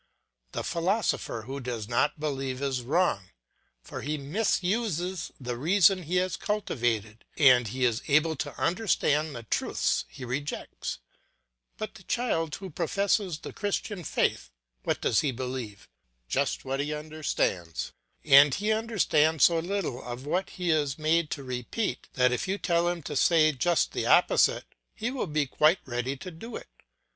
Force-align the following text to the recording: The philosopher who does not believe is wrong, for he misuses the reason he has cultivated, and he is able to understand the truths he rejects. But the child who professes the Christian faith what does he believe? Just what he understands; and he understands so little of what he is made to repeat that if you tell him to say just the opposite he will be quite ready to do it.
The 0.53 0.63
philosopher 0.63 1.43
who 1.43 1.59
does 1.59 1.87
not 1.87 2.19
believe 2.19 2.59
is 2.59 2.81
wrong, 2.81 3.29
for 3.83 4.01
he 4.01 4.17
misuses 4.17 5.31
the 5.39 5.57
reason 5.57 6.01
he 6.01 6.15
has 6.15 6.37
cultivated, 6.37 7.23
and 7.37 7.67
he 7.67 7.85
is 7.85 8.01
able 8.07 8.35
to 8.37 8.59
understand 8.59 9.35
the 9.35 9.43
truths 9.43 10.05
he 10.09 10.25
rejects. 10.25 10.97
But 11.77 11.93
the 11.93 12.01
child 12.01 12.55
who 12.55 12.71
professes 12.71 13.37
the 13.37 13.53
Christian 13.53 14.03
faith 14.03 14.49
what 14.81 15.01
does 15.01 15.19
he 15.19 15.31
believe? 15.31 15.87
Just 16.27 16.65
what 16.65 16.79
he 16.79 16.95
understands; 16.95 17.91
and 18.25 18.55
he 18.55 18.71
understands 18.71 19.43
so 19.43 19.59
little 19.59 20.01
of 20.03 20.25
what 20.25 20.49
he 20.57 20.71
is 20.71 20.97
made 20.97 21.29
to 21.29 21.43
repeat 21.43 22.09
that 22.13 22.31
if 22.31 22.47
you 22.47 22.57
tell 22.57 22.87
him 22.89 23.03
to 23.03 23.15
say 23.15 23.51
just 23.51 23.91
the 23.91 24.07
opposite 24.07 24.65
he 24.95 25.11
will 25.11 25.27
be 25.27 25.45
quite 25.45 25.77
ready 25.85 26.17
to 26.17 26.31
do 26.31 26.55
it. 26.55 26.69